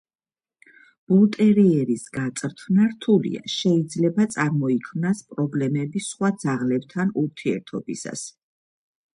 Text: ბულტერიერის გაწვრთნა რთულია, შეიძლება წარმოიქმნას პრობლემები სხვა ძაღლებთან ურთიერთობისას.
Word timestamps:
ბულტერიერის 1.11 2.05
გაწვრთნა 2.15 2.87
რთულია, 2.93 3.43
შეიძლება 3.57 4.27
წარმოიქმნას 4.37 5.23
პრობლემები 5.35 6.03
სხვა 6.09 6.35
ძაღლებთან 6.47 7.13
ურთიერთობისას. 7.27 8.27